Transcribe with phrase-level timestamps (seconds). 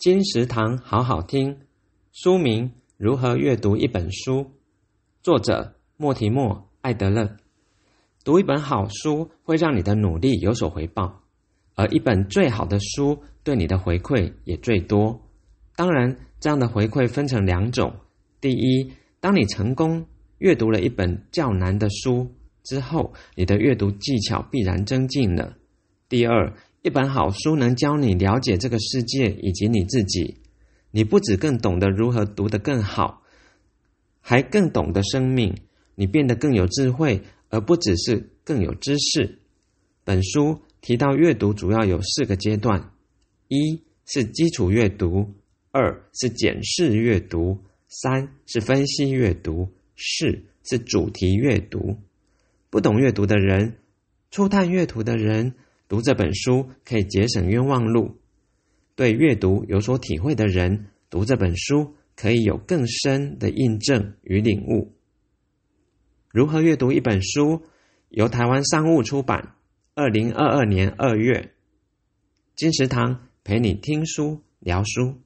[0.00, 1.58] 金石堂好好听，
[2.10, 4.32] 书名《如何阅读一本书》，
[5.22, 7.36] 作者莫提莫·艾德勒。
[8.24, 11.20] 读一本好书会让你的努力有所回报，
[11.74, 15.20] 而一本最好的书对你的回馈也最多。
[15.76, 17.92] 当然，这样的回馈分成两种：
[18.40, 18.90] 第一，
[19.20, 20.06] 当你成功
[20.38, 22.26] 阅读了一本较难的书
[22.64, 25.58] 之后，你的阅读技巧必然增进了；
[26.08, 30.40] 第二，一本好书能教你了解这个世界以及你自己，
[30.90, 33.22] 你不只更懂得如何读得更好，
[34.20, 35.54] 还更懂得生命，
[35.94, 39.40] 你变得更有智慧，而不只是更有知识。
[40.04, 42.92] 本书提到阅读主要有四个阶段：
[43.48, 45.34] 一是基础阅读，
[45.72, 47.58] 二是检视阅读，
[47.88, 51.98] 三是分析阅读，四是主题阅读。
[52.70, 53.74] 不懂阅读的人，
[54.30, 55.54] 初探阅读的人。
[55.90, 58.20] 读这本书可以节省冤枉路，
[58.94, 64.94] 对阅读有所体会的人，读这本书可以有更深的印证与领悟。
[66.30, 67.62] 如何阅读一本书？
[68.08, 69.56] 由台湾商务出版，
[69.96, 71.54] 二零二二年二月。
[72.54, 75.16] 金石堂陪你听书聊书。